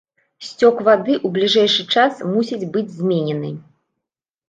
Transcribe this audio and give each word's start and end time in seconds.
Сцёк 0.45 0.81
вады 0.87 1.13
ў 1.25 1.35
бліжэйшы 1.37 1.87
час 1.99 2.25
мусіць 2.33 2.69
быць 2.73 2.89
зменены. 2.99 3.57